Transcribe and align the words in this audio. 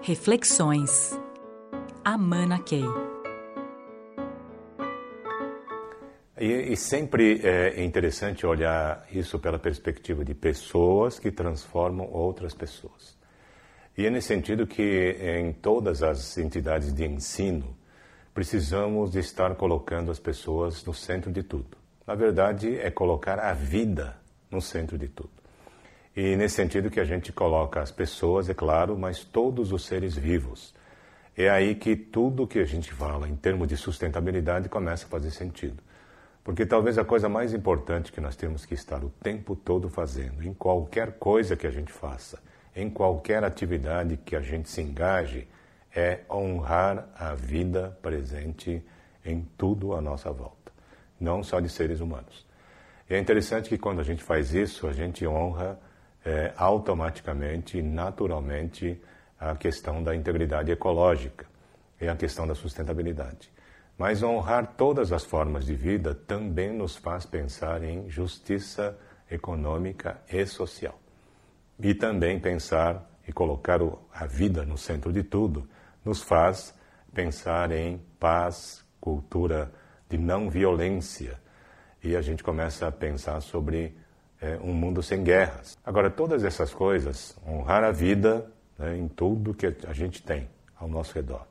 Reflexões. 0.00 1.18
Amana 2.04 2.60
Key. 2.60 2.84
E, 6.40 6.72
e, 6.72 6.76
sempre 6.76 7.40
é 7.44 7.84
interessante 7.84 8.46
olhar 8.46 9.04
isso 9.12 9.40
pela 9.40 9.58
perspectiva 9.58 10.24
de 10.24 10.34
pessoas 10.34 11.18
que 11.18 11.32
transformam 11.32 12.08
outras 12.12 12.54
pessoas. 12.54 13.18
E 13.96 14.06
é 14.06 14.10
nesse 14.10 14.28
sentido 14.28 14.68
que 14.68 15.16
em 15.20 15.52
todas 15.52 16.02
as 16.02 16.38
entidades 16.38 16.92
de 16.94 17.04
ensino 17.04 17.76
precisamos 18.32 19.16
estar 19.16 19.56
colocando 19.56 20.12
as 20.12 20.20
pessoas 20.20 20.84
no 20.84 20.94
centro 20.94 21.32
de 21.32 21.42
tudo. 21.42 21.76
Na 22.06 22.14
verdade, 22.14 22.78
é 22.78 22.90
colocar 22.90 23.40
a 23.40 23.52
vida 23.52 24.16
no 24.48 24.62
centro 24.62 24.96
de 24.96 25.08
tudo. 25.08 25.37
E 26.16 26.36
nesse 26.36 26.56
sentido 26.56 26.90
que 26.90 27.00
a 27.00 27.04
gente 27.04 27.32
coloca 27.32 27.80
as 27.80 27.90
pessoas, 27.90 28.48
é 28.48 28.54
claro, 28.54 28.98
mas 28.98 29.24
todos 29.24 29.72
os 29.72 29.84
seres 29.84 30.16
vivos. 30.16 30.74
É 31.36 31.48
aí 31.48 31.74
que 31.74 31.94
tudo 31.94 32.46
que 32.46 32.58
a 32.58 32.64
gente 32.64 32.92
fala 32.92 33.28
em 33.28 33.36
termos 33.36 33.68
de 33.68 33.76
sustentabilidade 33.76 34.68
começa 34.68 35.06
a 35.06 35.08
fazer 35.08 35.30
sentido. 35.30 35.82
Porque 36.42 36.66
talvez 36.66 36.98
a 36.98 37.04
coisa 37.04 37.28
mais 37.28 37.52
importante 37.52 38.10
que 38.10 38.20
nós 38.20 38.34
temos 38.34 38.64
que 38.64 38.74
estar 38.74 39.04
o 39.04 39.10
tempo 39.22 39.54
todo 39.54 39.88
fazendo, 39.88 40.42
em 40.42 40.52
qualquer 40.52 41.12
coisa 41.12 41.56
que 41.56 41.66
a 41.66 41.70
gente 41.70 41.92
faça, 41.92 42.40
em 42.74 42.88
qualquer 42.88 43.44
atividade 43.44 44.16
que 44.16 44.34
a 44.34 44.40
gente 44.40 44.68
se 44.68 44.80
engaje, 44.80 45.46
é 45.94 46.20
honrar 46.30 47.08
a 47.14 47.34
vida 47.34 47.96
presente 48.02 48.82
em 49.24 49.46
tudo 49.56 49.94
à 49.94 50.00
nossa 50.00 50.32
volta, 50.32 50.72
não 51.20 51.42
só 51.42 51.60
de 51.60 51.68
seres 51.68 52.00
humanos. 52.00 52.46
E 53.08 53.14
é 53.14 53.18
interessante 53.18 53.68
que 53.68 53.78
quando 53.78 54.00
a 54.00 54.04
gente 54.04 54.22
faz 54.22 54.54
isso, 54.54 54.86
a 54.86 54.92
gente 54.92 55.26
honra 55.26 55.78
é, 56.28 56.52
automaticamente, 56.58 57.80
naturalmente, 57.80 59.00
a 59.40 59.56
questão 59.56 60.02
da 60.02 60.14
integridade 60.14 60.70
ecológica 60.70 61.46
e 61.98 62.06
a 62.06 62.14
questão 62.14 62.46
da 62.46 62.54
sustentabilidade. 62.54 63.50
Mas 63.96 64.22
honrar 64.22 64.74
todas 64.76 65.10
as 65.10 65.24
formas 65.24 65.64
de 65.64 65.74
vida 65.74 66.14
também 66.14 66.70
nos 66.70 66.96
faz 66.96 67.24
pensar 67.24 67.82
em 67.82 68.10
justiça 68.10 68.94
econômica 69.30 70.20
e 70.30 70.44
social. 70.44 71.00
E 71.80 71.94
também 71.94 72.38
pensar 72.38 73.10
e 73.26 73.32
colocar 73.32 73.80
a 74.12 74.26
vida 74.26 74.66
no 74.66 74.76
centro 74.76 75.10
de 75.10 75.22
tudo 75.22 75.66
nos 76.04 76.22
faz 76.22 76.74
pensar 77.14 77.72
em 77.72 78.02
paz, 78.20 78.84
cultura 79.00 79.72
de 80.10 80.18
não 80.18 80.50
violência. 80.50 81.40
E 82.04 82.14
a 82.14 82.20
gente 82.20 82.44
começa 82.44 82.86
a 82.86 82.92
pensar 82.92 83.40
sobre 83.40 83.96
é, 84.40 84.58
um 84.62 84.72
mundo 84.72 85.02
sem 85.02 85.22
guerras. 85.22 85.76
Agora, 85.84 86.10
todas 86.10 86.44
essas 86.44 86.72
coisas, 86.72 87.36
honrar 87.46 87.84
a 87.84 87.90
vida 87.90 88.50
né, 88.78 88.96
em 88.96 89.08
tudo 89.08 89.54
que 89.54 89.66
a 89.86 89.92
gente 89.92 90.22
tem 90.22 90.48
ao 90.76 90.88
nosso 90.88 91.14
redor 91.14 91.46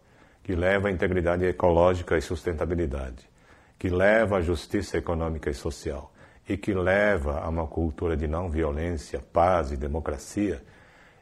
que 0.48 0.56
leva 0.56 0.88
à 0.88 0.92
integridade 0.92 1.44
ecológica 1.44 2.18
e 2.18 2.22
sustentabilidade, 2.22 3.30
que 3.78 3.90
leva 3.90 4.38
à 4.38 4.42
justiça 4.42 4.98
econômica 4.98 5.50
e 5.50 5.54
social 5.54 6.14
e 6.48 6.56
que 6.56 6.74
leva 6.74 7.42
a 7.42 7.50
uma 7.50 7.68
cultura 7.68 8.16
de 8.16 8.30
não 8.30 8.50
violência, 8.50 9.20
paz 9.20 9.74
e 9.74 9.76
democracia, 9.76 10.64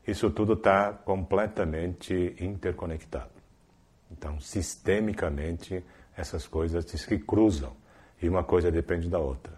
isso 0.08 0.30
tudo 0.30 0.54
está 0.54 0.94
completamente 0.94 2.36
interconectado. 2.40 3.32
Então, 4.12 4.40
sistemicamente, 4.40 5.84
essas 6.16 6.46
coisas 6.46 6.86
se 6.86 7.18
cruzam 7.18 7.76
e 8.22 8.30
uma 8.30 8.44
coisa 8.44 8.72
depende 8.72 9.10
da 9.10 9.18
outra. 9.18 9.55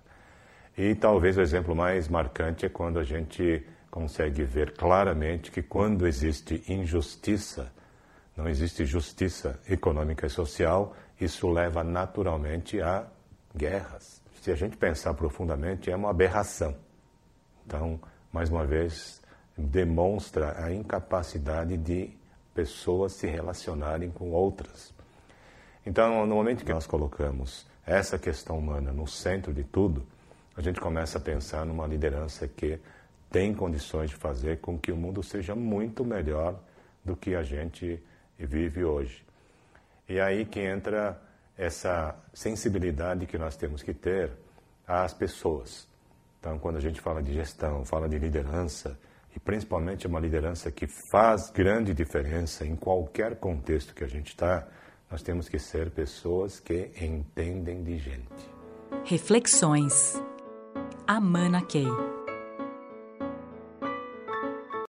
E 0.77 0.93
talvez 0.93 1.37
o 1.37 1.41
exemplo 1.41 1.75
mais 1.75 2.07
marcante 2.07 2.65
é 2.65 2.69
quando 2.69 2.99
a 2.99 3.03
gente 3.03 3.65
consegue 3.89 4.43
ver 4.43 4.73
claramente 4.73 5.49
que 5.49 5.63
quando 5.63 6.05
existe 6.05 6.63
injustiça, 6.67 7.73
não 8.35 8.47
existe 8.47 8.85
justiça 8.85 9.59
econômica 9.67 10.27
e 10.27 10.29
social, 10.29 10.95
isso 11.19 11.49
leva 11.49 11.83
naturalmente 11.83 12.79
a 12.79 13.07
guerras. 13.55 14.21
Se 14.39 14.51
a 14.51 14.55
gente 14.55 14.77
pensar 14.77 15.15
profundamente, 15.15 15.89
é 15.89 15.95
uma 15.95 16.11
aberração. 16.11 16.75
Então, 17.65 17.99
mais 18.31 18.51
uma 18.51 18.63
vez, 18.63 19.19
demonstra 19.57 20.63
a 20.63 20.71
incapacidade 20.71 21.75
de 21.75 22.11
pessoas 22.53 23.13
se 23.13 23.25
relacionarem 23.25 24.11
com 24.11 24.29
outras. 24.29 24.93
Então, 25.83 26.23
no 26.27 26.35
momento 26.35 26.63
que 26.63 26.71
nós 26.71 26.85
colocamos 26.85 27.65
essa 27.83 28.19
questão 28.19 28.59
humana 28.59 28.91
no 28.91 29.07
centro 29.07 29.51
de 29.51 29.63
tudo, 29.63 30.05
a 30.57 30.61
gente 30.61 30.81
começa 30.81 31.19
a 31.19 31.21
pensar 31.21 31.65
numa 31.65 31.85
liderança 31.85 32.47
que 32.47 32.79
tem 33.29 33.53
condições 33.53 34.09
de 34.09 34.15
fazer 34.15 34.59
com 34.59 34.77
que 34.77 34.91
o 34.91 34.97
mundo 34.97 35.21
seja 35.21 35.55
muito 35.55 36.03
melhor 36.03 36.59
do 37.05 37.15
que 37.15 37.35
a 37.35 37.43
gente 37.43 38.03
vive 38.37 38.83
hoje. 38.83 39.23
E 40.09 40.19
aí 40.19 40.45
que 40.45 40.59
entra 40.59 41.21
essa 41.55 42.15
sensibilidade 42.33 43.27
que 43.27 43.37
nós 43.37 43.55
temos 43.55 43.83
que 43.83 43.93
ter 43.93 44.31
às 44.87 45.13
pessoas. 45.13 45.87
Então, 46.39 46.57
quando 46.57 46.77
a 46.77 46.81
gente 46.81 46.99
fala 47.01 47.21
de 47.21 47.33
gestão, 47.33 47.85
fala 47.85 48.09
de 48.09 48.17
liderança, 48.17 48.97
e 49.35 49.39
principalmente 49.39 50.07
uma 50.07 50.19
liderança 50.19 50.71
que 50.71 50.87
faz 51.11 51.51
grande 51.51 51.93
diferença 51.93 52.65
em 52.65 52.75
qualquer 52.75 53.35
contexto 53.35 53.93
que 53.93 54.03
a 54.03 54.07
gente 54.07 54.29
está, 54.29 54.67
nós 55.11 55.21
temos 55.21 55.47
que 55.47 55.59
ser 55.59 55.91
pessoas 55.91 56.59
que 56.59 56.91
entendem 56.99 57.83
de 57.83 57.97
gente. 57.99 58.49
Reflexões. 59.05 60.19
Amana 61.07 61.61
Key. 61.61 62.16